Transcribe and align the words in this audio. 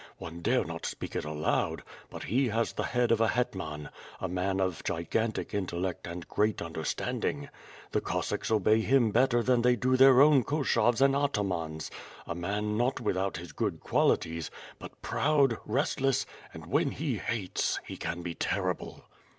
One 0.17 0.41
dare 0.41 0.65
not 0.65 0.87
speak 0.87 1.15
it 1.15 1.25
aloud, 1.25 1.83
but 2.09 2.23
he 2.23 2.47
has 2.47 2.73
the 2.73 2.85
head 2.85 3.11
of 3.11 3.21
a 3.21 3.27
Hetman; 3.27 3.89
a 4.19 4.27
man 4.27 4.59
of 4.59 4.83
gigantic 4.83 5.53
intellect 5.53 6.07
and 6.07 6.27
great 6.27 6.59
understanding. 6.59 7.49
The 7.91 8.01
Cossacks 8.01 8.49
obey 8.49 8.79
him 8.81 9.11
better 9.11 9.43
than 9.43 9.61
they 9.61 9.75
do 9.75 9.95
their 9.95 10.19
own 10.19 10.43
Koshovs 10.43 11.01
and 11.01 11.15
Ata 11.15 11.43
mans; 11.43 11.91
a 12.25 12.33
man 12.33 12.75
not 12.77 12.99
without 12.99 13.37
his 13.37 13.51
good 13.51 13.79
qualities, 13.79 14.49
but 14.79 15.03
proud, 15.03 15.59
rest 15.67 16.01
less, 16.01 16.25
and 16.51 16.65
when 16.65 16.89
he 16.89 17.17
hates— 17.19 17.79
he 17.87 17.95
can 17.95 18.23
be 18.23 18.33
terrible." 18.33 19.05